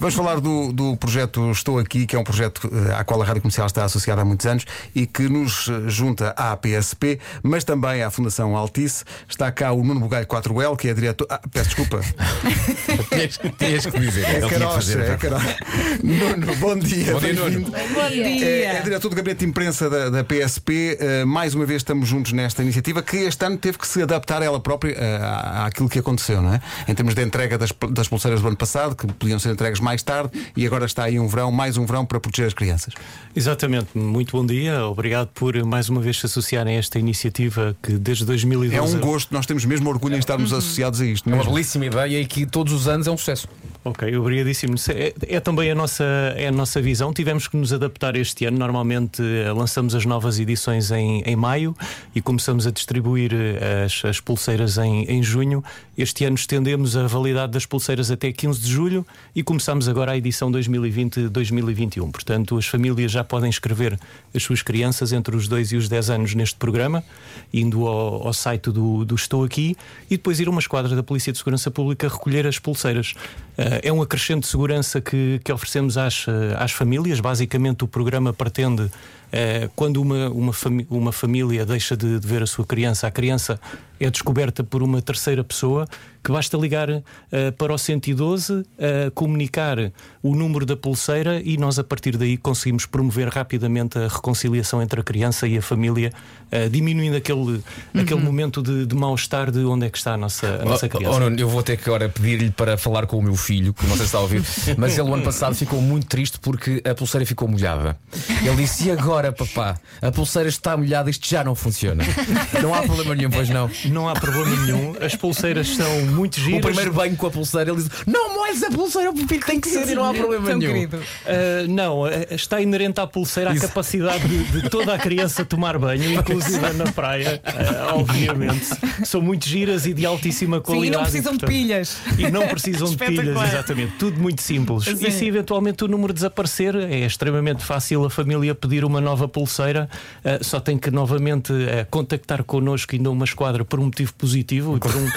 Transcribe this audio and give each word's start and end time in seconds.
Vamos 0.00 0.14
falar 0.14 0.40
do, 0.40 0.72
do 0.72 0.96
projeto 0.96 1.50
Estou 1.50 1.78
Aqui, 1.78 2.06
que 2.06 2.16
é 2.16 2.18
um 2.18 2.24
projeto 2.24 2.64
uh, 2.72 2.94
à 2.96 3.04
qual 3.04 3.20
a 3.20 3.24
Rádio 3.24 3.42
Comercial 3.42 3.66
está 3.66 3.84
associada 3.84 4.22
há 4.22 4.24
muitos 4.24 4.46
anos 4.46 4.64
e 4.94 5.06
que 5.06 5.28
nos 5.28 5.68
eh, 5.68 5.88
junta 5.90 6.30
à 6.30 6.56
PSP, 6.56 7.18
mas 7.42 7.64
também 7.64 8.02
à 8.02 8.10
Fundação 8.10 8.56
Altice. 8.56 9.04
Está 9.28 9.52
cá 9.52 9.72
o 9.72 9.84
Nuno 9.84 10.00
Bugalho 10.00 10.26
4L, 10.26 10.74
que 10.78 10.88
é 10.88 10.94
diretor. 10.94 11.26
Ah, 11.28 11.38
peço 11.52 11.66
desculpa. 11.76 12.00
Tinhas 13.58 13.84
que 13.84 13.98
dizer. 14.00 14.24
É 14.24 14.48
carocha, 14.48 14.98
é 15.02 15.16
carocha. 15.18 15.56
Nuno, 16.02 16.56
bom 16.56 16.76
dia. 16.78 17.12
Bom 17.12 17.20
dia, 17.20 17.34
bem-vindo. 17.34 17.70
Bom 17.70 18.00
É, 18.00 18.08
dia. 18.10 18.68
é 18.72 18.80
diretor 18.82 19.10
do 19.10 19.16
Gabinete 19.16 19.40
de 19.40 19.50
Imprensa 19.50 19.90
da, 19.90 20.08
da 20.08 20.24
PSP. 20.24 20.98
Uh, 20.98 21.26
mais 21.26 21.54
uma 21.54 21.66
vez 21.66 21.82
estamos 21.82 22.08
juntos 22.08 22.32
nesta 22.32 22.62
iniciativa 22.62 23.02
que 23.02 23.18
este 23.18 23.44
ano 23.44 23.58
teve 23.58 23.76
que 23.76 23.86
se 23.86 24.00
adaptar 24.02 24.40
ela 24.40 24.60
própria 24.60 24.94
uh, 24.94 25.24
à- 25.24 25.66
àquilo 25.66 25.90
que 25.90 25.98
aconteceu, 25.98 26.40
não 26.40 26.54
é? 26.54 26.60
Em 26.88 26.94
termos 26.94 27.14
de 27.14 27.22
entrega 27.22 27.58
das, 27.58 27.70
das 27.90 28.08
pulseiras 28.08 28.40
do 28.40 28.48
ano 28.48 28.56
passado, 28.56 28.96
que 28.96 29.06
podiam 29.12 29.38
ser 29.38 29.50
entregues 29.50 29.78
mais 29.78 29.89
tarde, 29.98 30.30
e 30.56 30.66
agora 30.66 30.86
está 30.86 31.04
aí 31.04 31.18
um 31.18 31.28
verão, 31.28 31.50
mais 31.50 31.76
um 31.76 31.84
verão 31.84 32.04
para 32.04 32.18
proteger 32.20 32.46
as 32.46 32.54
crianças. 32.54 32.94
Exatamente, 33.34 33.96
muito 33.96 34.36
bom 34.36 34.44
dia. 34.44 34.84
Obrigado 34.86 35.28
por 35.34 35.54
mais 35.64 35.88
uma 35.88 36.00
vez 36.00 36.18
se 36.18 36.26
associarem 36.26 36.76
a 36.76 36.78
esta 36.78 36.98
iniciativa 36.98 37.76
que 37.82 37.92
desde 37.92 38.24
2012 38.24 38.74
É 38.74 38.82
um 38.82 39.00
gosto, 39.00 39.32
nós 39.32 39.46
temos 39.46 39.64
mesmo 39.64 39.88
orgulho 39.88 40.16
em 40.16 40.18
estarmos 40.18 40.52
associados 40.52 41.00
a 41.00 41.06
isto. 41.06 41.28
É 41.28 41.32
uma 41.32 41.38
mesmo. 41.38 41.52
belíssima 41.52 41.86
ideia 41.86 42.20
e 42.20 42.26
que 42.26 42.46
todos 42.46 42.72
os 42.72 42.88
anos 42.88 43.06
é 43.06 43.10
um 43.10 43.16
sucesso. 43.16 43.48
Ok, 43.82 44.14
obrigadíssimo. 44.14 44.74
É, 44.90 45.36
é 45.36 45.40
também 45.40 45.70
a 45.70 45.74
nossa, 45.74 46.04
é 46.36 46.48
a 46.48 46.52
nossa 46.52 46.82
visão. 46.82 47.14
Tivemos 47.14 47.48
que 47.48 47.56
nos 47.56 47.72
adaptar 47.72 48.14
este 48.14 48.44
ano. 48.44 48.58
Normalmente 48.58 49.22
eh, 49.22 49.50
lançamos 49.52 49.94
as 49.94 50.04
novas 50.04 50.38
edições 50.38 50.90
em, 50.90 51.22
em 51.22 51.34
maio 51.34 51.74
e 52.14 52.20
começamos 52.20 52.66
a 52.66 52.70
distribuir 52.70 53.32
eh, 53.32 53.84
as, 53.86 54.04
as 54.04 54.20
pulseiras 54.20 54.76
em, 54.76 55.04
em 55.04 55.22
junho. 55.22 55.64
Este 56.00 56.24
ano 56.24 56.34
estendemos 56.34 56.96
a 56.96 57.06
validade 57.06 57.52
das 57.52 57.66
pulseiras 57.66 58.10
até 58.10 58.32
15 58.32 58.58
de 58.58 58.70
julho 58.70 59.06
e 59.36 59.42
começamos 59.42 59.86
agora 59.86 60.12
a 60.12 60.16
edição 60.16 60.50
2020-2021. 60.50 62.10
Portanto, 62.10 62.56
as 62.56 62.66
famílias 62.66 63.12
já 63.12 63.22
podem 63.22 63.50
inscrever 63.50 64.00
as 64.34 64.42
suas 64.42 64.62
crianças 64.62 65.12
entre 65.12 65.36
os 65.36 65.46
2 65.46 65.72
e 65.72 65.76
os 65.76 65.90
10 65.90 66.08
anos 66.08 66.34
neste 66.34 66.56
programa, 66.56 67.04
indo 67.52 67.86
ao, 67.86 68.28
ao 68.28 68.32
site 68.32 68.70
do, 68.70 69.04
do 69.04 69.14
Estou 69.14 69.44
Aqui 69.44 69.76
e 70.10 70.16
depois 70.16 70.40
ir 70.40 70.48
a 70.48 70.50
uma 70.50 70.60
esquadra 70.60 70.96
da 70.96 71.02
Polícia 71.02 71.34
de 71.34 71.38
Segurança 71.38 71.70
Pública 71.70 72.08
recolher 72.08 72.46
as 72.46 72.58
pulseiras. 72.58 73.12
Eh, 73.58 73.88
é 73.88 73.92
um 73.92 74.00
acrescente 74.00 74.44
de 74.44 74.46
segurança 74.46 75.02
que, 75.02 75.38
que 75.44 75.52
oferecemos 75.52 75.98
às, 75.98 76.24
eh, 76.26 76.56
às 76.58 76.72
famílias. 76.72 77.20
Basicamente, 77.20 77.84
o 77.84 77.86
programa 77.86 78.32
pretende. 78.32 78.90
Eh, 79.32 79.68
quando 79.76 80.00
uma, 80.00 80.28
uma, 80.30 80.52
uma 80.88 81.12
família 81.12 81.64
deixa 81.64 81.96
de, 81.96 82.18
de 82.18 82.26
ver 82.26 82.42
a 82.42 82.46
sua 82.46 82.64
criança, 82.64 83.06
a 83.06 83.10
criança 83.10 83.60
é 83.98 84.10
descoberta 84.10 84.64
por 84.64 84.82
uma 84.82 85.00
terceira 85.02 85.44
pessoa 85.44 85.86
que 86.22 86.30
basta 86.30 86.56
ligar 86.56 86.88
eh, 86.90 87.50
para 87.52 87.72
o 87.72 87.78
112, 87.78 88.64
eh, 88.78 89.10
comunicar 89.14 89.78
o 90.22 90.34
número 90.34 90.66
da 90.66 90.76
pulseira 90.76 91.40
e 91.42 91.56
nós, 91.56 91.78
a 91.78 91.84
partir 91.84 92.16
daí, 92.16 92.36
conseguimos 92.36 92.84
promover 92.86 93.28
rapidamente 93.28 93.98
a 93.98 94.08
reconciliação 94.08 94.82
entre 94.82 95.00
a 95.00 95.02
criança 95.02 95.46
e 95.48 95.56
a 95.56 95.62
família, 95.62 96.12
eh, 96.50 96.68
diminuindo 96.68 97.16
aquele, 97.16 97.62
aquele 97.94 98.20
momento 98.20 98.62
de, 98.62 98.84
de 98.86 98.94
mal-estar 98.94 99.50
de 99.50 99.60
onde 99.60 99.86
é 99.86 99.90
que 99.90 99.96
está 99.98 100.14
a 100.14 100.16
nossa, 100.16 100.46
a 100.60 100.64
nossa 100.64 100.86
Oh, 100.86 100.88
criança. 100.88 101.16
oh, 101.16 101.20
Nuno, 101.20 101.38
eu 101.38 101.48
vou 101.48 101.62
ter 101.62 101.76
que 101.76 101.84
agora 101.88 102.08
pedir-lhe 102.08 102.50
para 102.50 102.76
falar 102.76 103.06
com 103.06 103.16
o 103.18 103.22
meu 103.22 103.36
filho, 103.36 103.72
que 103.72 103.82
não 103.86 103.90
sei 103.96 103.98
se 104.00 104.04
está 104.06 104.18
a 104.18 104.22
ouvir, 104.22 104.42
mas 104.76 104.98
ele 104.98 105.08
o 105.08 105.14
ano 105.14 105.22
passado 105.22 105.54
ficou 105.54 105.80
muito 105.80 106.06
triste 106.06 106.38
porque 106.40 106.82
a 106.88 106.94
pulseira 106.94 107.24
ficou 107.24 107.48
molhada. 107.48 107.96
Ele 108.44 108.56
disse: 108.56 108.88
E 108.88 108.90
agora, 108.90 109.32
papá? 109.32 109.78
A 110.02 110.10
pulseira 110.10 110.48
está 110.48 110.76
molhada, 110.76 111.08
isto 111.10 111.28
já 111.28 111.42
não 111.44 111.54
funciona. 111.54 112.04
Não 112.62 112.74
há 112.74 112.82
problema 112.82 113.14
nenhum, 113.14 113.30
pois 113.30 113.48
não. 113.48 113.70
Não 113.86 114.08
há 114.08 114.14
problema 114.14 114.54
nenhum. 114.64 114.94
As 115.00 115.14
pulseiras 115.14 115.68
são 115.68 116.06
muito 116.10 116.40
giras. 116.40 116.58
O 116.60 116.62
primeiro 116.62 116.92
banho 116.92 117.16
com 117.16 117.26
a 117.26 117.30
pulseira, 117.30 117.70
ele 117.70 117.78
disse: 117.82 117.90
Não 118.06 118.34
molhes 118.34 118.62
a 118.62 118.70
pulseira, 118.70 119.10
o 119.10 119.16
filho 119.16 119.44
tem 119.44 119.60
que 119.60 119.68
ser 119.68 119.88
e 119.88 119.94
não 119.94 120.04
há 120.08 120.14
problema 120.14 120.46
Tão 120.48 120.58
nenhum. 120.58 120.72
querido. 120.72 121.00
Ah, 121.26 121.66
não, 121.68 122.04
ah, 122.04 122.10
está 122.30 122.60
inerente 122.60 123.00
à 123.00 123.06
pulseira 123.06 123.50
a 123.50 123.54
Isso. 123.54 123.66
capacidade 123.66 124.26
de, 124.28 124.60
de 124.62 124.70
toda 124.70 124.94
a 124.94 124.98
criança 124.98 125.44
tomar 125.44 125.78
banho, 125.78 126.12
inclusive 126.18 126.72
na 126.74 126.90
praia, 126.92 127.40
ah, 127.44 127.94
obviamente. 127.94 128.66
São 129.04 129.20
muito 129.20 129.46
giras 129.48 129.86
e 129.86 129.94
de 129.94 130.04
altíssima 130.06 130.56
Sim, 130.56 130.62
e 130.62 130.64
qualidade. 130.64 130.96
não 130.96 131.02
precisam 131.02 131.32
de 131.32 131.38
portanto- 131.38 131.48
pilhas. 131.56 131.96
E 132.18 132.30
não 132.30 132.48
precisam 132.48 132.88
de 132.90 132.96
pilhas, 133.04 133.42
exatamente. 133.52 133.92
Tudo 133.98 134.20
muito 134.20 134.42
simples. 134.42 134.84
Sim. 134.84 135.06
E 135.06 135.10
se 135.10 135.26
eventualmente 135.26 135.84
o 135.84 135.88
número 135.88 136.12
desaparecer, 136.12 136.74
é 136.76 137.00
extremamente 137.06 137.64
fácil 137.64 138.04
a 138.04 138.10
família 138.10 138.54
pedir 138.54 138.84
uma 138.84 139.00
nova 139.00 139.26
pulseira. 139.28 139.88
Ah, 140.24 140.38
só 140.42 140.60
tem 140.60 140.76
que 140.78 140.90
novamente 140.90 141.52
contactar 141.90 142.42
connosco 142.44 142.94
ainda 142.94 143.10
uma 143.10 143.24
esquadra 143.24 143.64
por 143.64 143.78
um 143.80 143.84
motivo 143.84 144.12
positivo 144.14 144.76
e 144.76 144.80
por 144.80 144.94
um. 144.94 145.06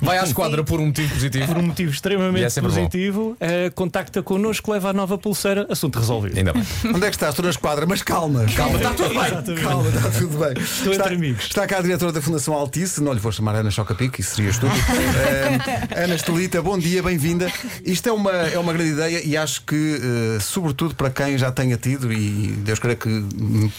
Vai 0.00 0.18
à 0.18 0.24
esquadra 0.24 0.62
por 0.64 0.80
um 0.80 0.86
motivo 0.86 1.14
positivo. 1.14 1.46
por 1.46 1.58
um 1.58 1.62
motivo 1.62 1.90
é 1.90 1.94
extremamente 1.94 2.60
bom. 2.60 2.68
positivo. 2.68 3.36
ah, 3.40 3.70
contacta 3.74 4.22
connosco, 4.22 4.72
leva 4.72 4.90
a 4.90 4.92
nova 4.92 5.18
pulseira, 5.18 5.66
assunto 5.70 5.98
resolvido. 5.98 6.36
Ainda 6.38 6.52
bem. 6.52 6.64
Onde 6.84 7.06
é 7.06 7.10
que 7.10 7.16
estás? 7.16 7.30
Estou 7.30 7.44
na 7.44 7.50
esquadra, 7.50 7.86
mas 7.86 8.02
calma, 8.02 8.44
calma, 8.56 8.76
está 8.76 8.90
tudo 8.94 9.08
bem. 9.08 9.62
Calma, 9.62 9.88
está 9.88 10.10
tudo 10.10 10.38
bem. 10.38 10.62
Estou 10.62 10.92
está, 10.92 11.04
entre 11.04 11.14
amigos. 11.14 11.44
Está 11.44 11.66
cá 11.66 11.78
a 11.78 11.82
diretora 11.82 12.12
da 12.12 12.20
Fundação 12.22 12.54
Altice, 12.54 13.02
não 13.02 13.12
lhe 13.12 13.20
vou 13.20 13.32
chamar 13.32 13.54
Ana 13.54 13.70
Chocapic, 13.70 14.18
isso 14.18 14.36
seria 14.36 14.50
estúpido. 14.50 14.78
Eh, 14.88 16.04
Ana 16.04 16.14
Estelita, 16.14 16.60
bom 16.62 16.78
dia, 16.78 17.02
bem-vinda. 17.02 17.50
Isto 17.84 18.08
é 18.08 18.12
uma, 18.12 18.30
é 18.32 18.58
uma 18.58 18.72
grande 18.72 18.90
ideia 18.92 19.22
e 19.24 19.36
acho 19.36 19.62
que, 19.62 20.00
eh, 20.36 20.40
sobretudo 20.40 20.94
para 20.94 21.10
quem 21.10 21.38
já 21.38 21.50
tenha 21.50 21.76
tido, 21.76 22.12
e 22.12 22.48
Deus 22.58 22.78
queira 22.78 22.96
que 22.96 23.24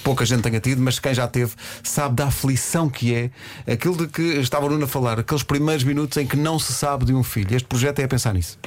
pouca 0.04 0.26
gente 0.26 0.42
tenha 0.42 0.60
tido, 0.60 0.82
mas 0.82 1.00
quem 1.00 1.14
já 1.14 1.28
teve, 1.28 1.54
sabe 1.84 2.16
da 2.16 2.28
aflição 2.28 2.90
que 2.90 3.14
é 3.14 3.30
aquilo 3.72 3.98
de 3.98 4.08
que 4.08 4.22
estava 4.40 4.66
o 4.66 4.70
Nuno 4.70 4.86
a 4.86 4.88
falar, 4.88 5.20
aqueles 5.20 5.44
primeiros 5.44 5.79
minutos 5.84 6.18
em 6.18 6.26
que 6.28 6.38
não 6.38 6.60
se 6.60 6.74
sabe 6.74 7.06
de 7.06 7.14
um 7.14 7.24
filho. 7.24 7.56
Este 7.56 7.68
projeto 7.68 8.00
é 8.00 8.04
a 8.04 8.08
pensar 8.08 8.34
nisso. 8.34 8.58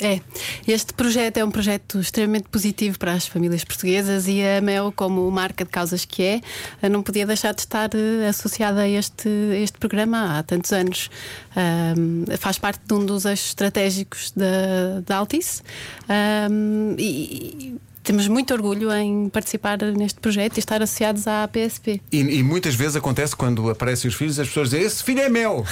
É, 0.00 0.20
este 0.66 0.94
projeto 0.94 1.38
é 1.38 1.44
um 1.44 1.50
projeto 1.50 1.98
extremamente 1.98 2.48
positivo 2.48 2.98
para 2.98 3.12
as 3.12 3.26
famílias 3.26 3.64
portuguesas 3.64 4.28
e 4.28 4.40
a 4.44 4.60
Mel, 4.60 4.92
como 4.94 5.28
marca 5.28 5.64
de 5.64 5.70
causas 5.70 6.04
que 6.04 6.22
é, 6.22 6.88
não 6.88 7.02
podia 7.02 7.26
deixar 7.26 7.52
de 7.52 7.62
estar 7.62 7.90
eh, 7.94 8.28
associada 8.28 8.82
a 8.82 8.88
este, 8.88 9.28
este 9.60 9.76
programa 9.76 10.38
há 10.38 10.42
tantos 10.44 10.72
anos. 10.72 11.10
Ahm, 11.56 12.24
faz 12.38 12.58
parte 12.58 12.80
de 12.86 12.94
um 12.94 13.04
dos 13.04 13.24
eixos 13.24 13.48
estratégicos 13.48 14.32
da, 15.04 15.16
Altice 15.16 15.62
e, 16.96 17.74
e 17.74 17.77
temos 18.08 18.26
muito 18.26 18.54
orgulho 18.54 18.90
em 18.90 19.28
participar 19.28 19.76
neste 19.78 20.18
projeto 20.18 20.56
e 20.56 20.60
estar 20.60 20.80
associados 20.82 21.26
à 21.26 21.46
PSP. 21.46 22.00
E, 22.10 22.18
e 22.20 22.42
muitas 22.42 22.74
vezes 22.74 22.96
acontece 22.96 23.36
quando 23.36 23.68
aparecem 23.68 24.08
os 24.08 24.14
filhos, 24.14 24.38
as 24.38 24.48
pessoas 24.48 24.70
dizem: 24.70 24.86
Esse 24.86 25.04
filho 25.04 25.20
é 25.20 25.28
meu. 25.28 25.62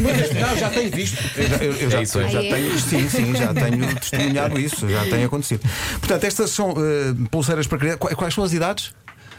Muitas- 0.00 0.32
não, 0.32 0.56
já 0.56 0.70
tenho 0.70 0.90
visto. 0.90 1.18
Eu, 1.36 1.46
já- 1.48 1.56
eu- 1.56 1.72
eu 1.74 1.90
já, 1.90 1.98
É 1.98 2.02
isso, 2.02 2.18
eu 2.20 2.28
já 2.30 2.42
é. 2.42 2.48
tenho, 2.54 2.78
sim, 2.80 3.08
sim, 3.10 3.34
já 3.36 3.52
tenho 3.52 3.94
testemunhado 4.00 4.58
isso, 4.58 4.88
já 4.88 5.04
tem 5.04 5.24
acontecido. 5.24 5.60
Portanto, 6.00 6.24
estas 6.24 6.50
são 6.50 6.70
eh, 6.70 7.14
pulseiras 7.30 7.66
para 7.66 7.76
crianças. 7.78 7.98
Quais, 8.00 8.16
quais 8.16 8.34
são 8.34 8.44
as 8.44 8.52
idades? 8.54 8.94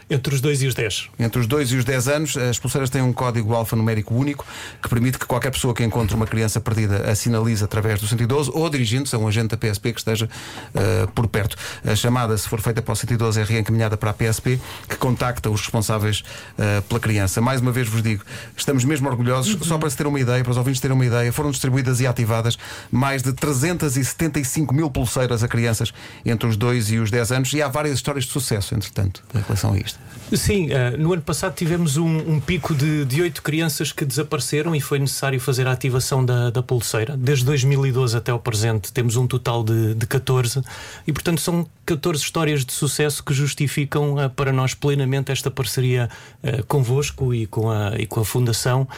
Entre 0.08 0.32
os 0.32 0.40
2 0.40 0.62
e 0.62 0.66
os 0.68 0.74
10. 0.74 1.08
Entre 1.18 1.40
os 1.40 1.48
2 1.48 1.72
e 1.72 1.76
os 1.78 1.84
10 1.84 2.08
anos, 2.08 2.36
as 2.36 2.60
pulseiras 2.60 2.88
têm 2.88 3.02
um 3.02 3.12
código 3.12 3.52
alfanumérico 3.54 4.14
único 4.14 4.46
que 4.80 4.88
permite 4.88 5.18
que 5.18 5.26
qualquer 5.26 5.50
pessoa 5.50 5.74
que 5.74 5.82
encontre 5.82 6.14
uma 6.14 6.28
criança 6.28 6.60
perdida 6.60 7.10
a 7.10 7.14
sinalize 7.16 7.64
através 7.64 8.00
do 8.00 8.06
112 8.06 8.52
ou 8.54 8.70
dirigindo-se 8.70 9.16
a 9.16 9.18
um 9.18 9.26
agente 9.26 9.48
da 9.48 9.56
PSP 9.56 9.92
que 9.92 9.98
esteja 9.98 10.28
eh, 10.76 11.08
por 11.12 11.26
perto. 11.26 11.56
A 11.84 11.96
chamada, 11.96 12.38
se 12.38 12.48
for 12.48 12.60
feita 12.60 12.80
para 12.80 12.92
o 12.92 12.96
112, 12.96 13.40
é 13.40 13.42
reencaminhada 13.42 13.96
para 13.96 14.10
a 14.10 14.14
PSP 14.14 14.60
que 14.88 14.96
contacta 14.96 15.50
os 15.50 15.60
responsáveis 15.60 16.22
eh, 16.56 16.80
pela 16.82 17.00
criança. 17.00 17.40
Mais 17.40 17.60
uma 17.60 17.72
vez 17.72 17.88
vos 17.88 18.00
digo, 18.00 18.22
estamos 18.56 18.84
mesmo 18.84 19.08
orgulhosos, 19.08 19.58
só 19.66 19.76
para 19.76 19.90
se 19.90 19.96
ter 19.96 20.06
uma 20.06 20.20
ideia, 20.20 20.44
para 20.44 20.52
os 20.52 20.56
ouvintes 20.56 20.80
terem 20.80 20.94
uma 20.94 21.04
ideia, 21.04 21.32
foram 21.32 21.50
distribuídas 21.50 21.98
e 21.98 22.06
ativadas 22.06 22.56
mais 22.92 23.24
de 23.24 23.32
375 23.32 24.72
mil 24.72 24.88
pulseiras 24.88 25.42
a 25.42 25.48
crianças 25.48 25.92
entre 26.24 26.48
os 26.48 26.56
2 26.56 26.92
e 26.92 26.98
os 26.98 27.10
10 27.10 27.32
anos 27.32 27.52
e 27.52 27.60
há 27.60 27.66
várias 27.66 27.96
histórias 27.96 28.24
de 28.24 28.30
sucesso, 28.30 28.72
entretanto, 28.72 29.24
em 29.34 29.40
relação 29.40 29.72
a 29.72 29.78
isto. 29.78 29.95
Sim, 30.32 30.72
eh, 30.72 30.96
no 30.96 31.12
ano 31.12 31.22
passado 31.22 31.54
tivemos 31.54 31.96
um, 31.96 32.06
um 32.06 32.40
pico 32.40 32.74
de, 32.74 33.04
de 33.04 33.22
8 33.22 33.40
crianças 33.42 33.92
que 33.92 34.04
desapareceram 34.04 34.74
e 34.74 34.80
foi 34.80 34.98
necessário 34.98 35.38
fazer 35.38 35.68
a 35.68 35.72
ativação 35.72 36.24
da, 36.24 36.50
da 36.50 36.62
pulseira. 36.64 37.16
Desde 37.16 37.44
2012 37.44 38.16
até 38.16 38.32
o 38.32 38.38
presente 38.38 38.92
temos 38.92 39.14
um 39.14 39.26
total 39.26 39.62
de, 39.62 39.94
de 39.94 40.04
14 40.04 40.62
e, 41.06 41.12
portanto, 41.12 41.40
são 41.40 41.64
14 41.84 42.20
histórias 42.20 42.64
de 42.64 42.72
sucesso 42.72 43.22
que 43.22 43.32
justificam 43.32 44.20
eh, 44.20 44.28
para 44.28 44.52
nós 44.52 44.74
plenamente 44.74 45.30
esta 45.30 45.48
parceria 45.48 46.10
eh, 46.42 46.60
convosco 46.66 47.32
e 47.32 47.46
com 47.46 47.70
a, 47.70 47.94
e 47.96 48.04
com 48.04 48.18
a 48.18 48.24
Fundação 48.24 48.88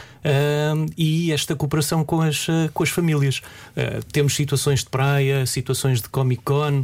e 0.97 1.31
esta 1.31 1.55
cooperação 1.55 2.03
com 2.03 2.21
as, 2.21 2.47
com 2.73 2.83
as 2.83 2.89
famílias. 2.89 3.41
Temos 4.11 4.35
situações 4.35 4.81
de 4.81 4.89
praia, 4.89 5.45
situações 5.45 6.01
de 6.01 6.09
Comic 6.09 6.43
Con 6.43 6.83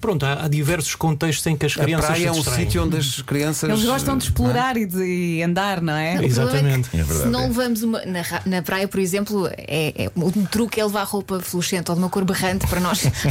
pronto, 0.00 0.24
há, 0.24 0.44
há 0.44 0.48
diversos 0.48 0.94
contextos 0.94 1.46
em 1.46 1.56
que 1.56 1.66
as 1.66 1.72
A 1.78 1.82
crianças 1.82 2.06
praia 2.06 2.28
é 2.28 2.32
se 2.32 2.38
um 2.40 2.42
sítio 2.44 2.84
onde 2.84 2.96
as 2.96 3.22
crianças. 3.22 3.68
Eles 3.68 3.84
gostam 3.84 4.16
de 4.16 4.24
não 4.30 4.46
é? 4.46 4.48
explorar 4.48 4.76
e 4.76 4.86
de 4.86 5.42
andar, 5.42 5.80
não 5.80 5.94
é? 5.94 6.14
O 6.14 6.16
problema 6.16 6.26
Exatamente. 6.26 6.88
É 6.88 6.90
que 6.90 6.96
É 6.96 7.02
verdade, 7.02 7.22
se 7.22 7.28
não 7.28 7.40
é. 7.40 7.46
levamos 7.48 7.82
uma. 7.82 8.04
Na, 8.06 8.22
na 8.44 8.62
praia, 8.62 8.88
por 8.88 9.00
exemplo, 9.00 9.48
é, 9.56 10.04
é- 10.04 10.10
um 10.16 10.44
truque 10.44 10.80
é 10.80 10.84
levar 10.84 11.04
roupa 11.04 11.40
fluorescente 11.40 11.90
ou 11.90 11.96
de 11.96 12.02
uma 12.02 12.08
cor 12.10 12.24
berrante 12.24 12.66
para 12.66 12.80
nós. 12.80 13.04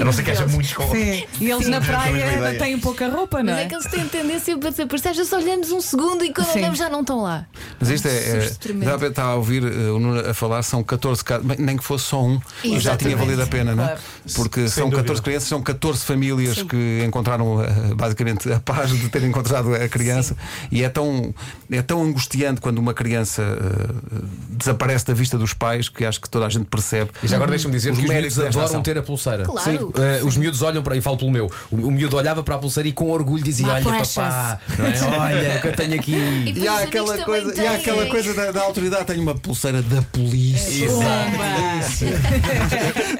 A 0.00 0.04
não 0.04 0.12
ser 0.12 0.22
que 0.22 0.30
haja 0.30 0.46
muitos 0.46 0.72
com. 0.72 0.90
Sim. 0.90 1.24
E 1.40 1.50
eles 1.50 1.68
na 1.68 1.80
Sim. 1.80 1.86
praia 1.86 2.12
Mesma 2.12 2.38
ideia. 2.38 2.58
têm 2.58 2.78
pouca 2.78 3.08
roupa, 3.08 3.42
não 3.42 3.52
Mas 3.52 3.62
é? 3.62 3.64
é 3.64 3.68
que 3.68 3.74
eles 3.74 3.86
têm 3.86 4.08
tendência 4.08 4.56
para 4.58 4.70
desaparecer. 4.70 5.14
Já 5.14 5.24
só 5.24 5.36
olhamos 5.36 5.70
um 5.72 5.80
segundo 5.80 6.24
e 6.24 6.32
quando 6.32 6.48
Sim. 6.48 6.58
olhamos 6.60 6.78
já 6.78 6.88
não 6.88 7.00
estão 7.00 7.22
lá. 7.22 7.46
Mas 7.78 7.90
isto 7.90 8.06
é. 8.08 8.10
é 8.10 9.06
está 9.08 9.24
a 9.24 9.34
ouvir 9.34 9.62
eh, 9.64 9.90
o 9.90 9.98
Nuno 9.98 10.20
a 10.28 10.34
falar, 10.34 10.62
são 10.62 10.82
14 10.82 11.24
casos, 11.24 11.46
bem, 11.46 11.56
nem 11.58 11.76
que 11.76 11.84
fosse 11.84 12.04
só 12.06 12.22
um, 12.22 12.40
e 12.62 12.78
já 12.78 12.96
tinha 12.96 13.12
Exatamente. 13.12 13.16
valido 13.16 13.42
a 13.42 13.46
pena, 13.46 13.74
não 13.74 13.84
é? 13.84 13.86
Claro. 13.88 14.00
Porque 14.34 14.68
são 14.68 14.84
dúvida. 14.84 15.02
14 15.02 15.22
crianças, 15.22 15.48
são 15.48 15.62
14 15.62 16.04
famílias 16.10 16.62
que 16.64 17.04
encontraram 17.06 17.62
eh, 17.62 17.94
basicamente 17.94 18.52
a 18.52 18.58
paz 18.58 18.90
de 18.90 19.08
terem 19.08 19.28
encontrado 19.28 19.72
a 19.74 19.88
criança. 19.88 20.36
E 20.70 20.82
é 20.82 20.88
tão, 20.88 21.32
é 21.70 21.82
tão 21.82 22.02
angustiante 22.02 22.60
quando 22.60 22.78
uma 22.78 22.92
criança 22.92 23.42
eh, 23.42 24.18
desaparece 24.48 25.06
da 25.06 25.14
vista 25.14 25.38
dos 25.38 25.54
pais 25.54 25.88
que 25.88 26.04
acho 26.04 26.20
que 26.20 26.28
toda 26.28 26.46
a 26.46 26.48
gente 26.48 26.64
percebe. 26.64 27.10
E 27.22 27.28
já 27.28 27.36
agora 27.36 27.50
deixa-me 27.50 27.74
dizer 27.74 27.92
Os 27.92 27.98
que 27.98 28.04
os 28.04 28.10
miúdos 28.10 28.38
adoram 28.40 28.64
ação. 28.64 28.82
ter 28.82 28.98
a 28.98 29.02
pulseira. 29.02 29.44
Claro. 29.44 29.70
Sim. 29.70 29.78
Eh, 30.02 30.20
os 30.24 30.36
miúdos 30.36 30.62
olham 30.62 30.82
para 30.82 30.96
e 30.96 31.00
falo 31.00 31.16
pelo 31.16 31.30
meu. 31.30 31.48
O, 31.70 31.76
o 31.76 31.90
miúdo 31.90 32.16
olhava 32.16 32.42
para 32.42 32.56
a 32.56 32.58
pulseira 32.58 32.88
e 32.88 32.92
com 32.92 33.08
orgulho 33.08 33.44
dizia: 33.44 33.66
My 33.66 33.72
Olha, 33.74 33.84
precious." 33.84 34.14
papá, 34.16 34.60
é? 34.78 35.18
olha 35.18 35.56
o 35.58 35.60
que 35.60 35.68
eu 35.68 35.76
tenho 35.76 35.94
aqui. 35.94 36.52
E 36.56 36.66
há 36.66 36.74
Os 36.76 36.82
aquela 36.82 37.18
coisa, 37.24 37.62
e 37.62 37.66
há 37.66 37.72
aquela 37.74 38.06
coisa 38.06 38.34
da, 38.34 38.50
da 38.50 38.62
autoridade, 38.62 39.04
tenho 39.04 39.22
uma 39.22 39.34
pulseira 39.34 39.80
da 39.82 40.02
polícia. 40.02 40.88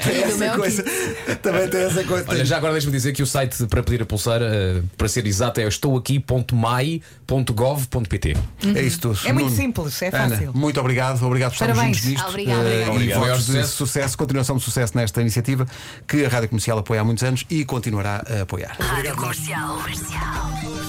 Tem 0.03 0.19
do 0.19 0.19
essa 0.50 0.58
coisa, 0.58 0.85
também 1.43 1.69
tem 1.69 1.81
essa 1.82 2.05
coisa. 2.05 2.25
Olha, 2.29 2.44
já 2.44 2.56
agora 2.56 2.73
deixa-me 2.73 2.93
dizer 2.93 3.12
que 3.12 3.23
o 3.23 3.26
site 3.26 3.67
para 3.67 3.82
pedir 3.82 4.02
a 4.02 4.06
pulseira, 4.06 4.47
eh, 4.52 4.82
para 4.97 5.08
ser 5.08 5.26
exato, 5.26 5.61
é 5.61 5.67
estouaqui.mai.gov.pt. 5.67 8.37
É 8.75 8.82
isso 8.82 9.00
tudo. 9.00 9.19
É 9.25 9.32
muito 9.32 9.50
simples, 9.52 10.00
é 10.02 10.08
Ana, 10.08 10.31
fácil. 10.37 10.52
muito 10.55 10.79
obrigado, 10.81 11.23
obrigado 11.25 11.50
por 11.50 11.55
estarmos 11.55 11.76
Parabéns. 11.79 11.97
juntos 11.99 12.11
nisto. 12.12 12.26
Eh, 12.26 12.31
obrigado. 12.31 12.67
E 12.67 12.88
Obrigado. 12.91 13.14
de 13.14 13.19
Maior 13.52 13.67
sucesso. 13.67 14.17
continuação 14.19 14.56
de 14.56 14.62
sucesso 14.62 14.97
nesta 14.97 15.20
iniciativa 15.20 15.67
que 16.06 16.25
a 16.25 16.29
Rádio 16.29 16.49
Comercial 16.49 16.79
apoia 16.79 17.00
há 17.00 17.05
muitos 17.05 17.25
anos 17.25 17.44
e 17.50 17.64
continuará 17.64 18.25
a 18.29 18.43
apoiar. 18.43 18.76
Rádio 18.81 19.14
Comercial. 19.17 19.76
Comercial. 19.79 20.80